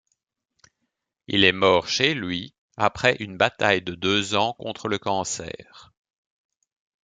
Il 1.27 1.43
est 1.43 1.51
mort 1.51 1.87
chez 1.87 2.15
lui 2.15 2.55
après 2.75 3.17
une 3.19 3.37
bataille 3.37 3.83
de 3.83 3.93
deux 3.93 4.33
ans 4.33 4.53
contre 4.57 4.87
le 4.87 4.97
cancer. 4.97 5.93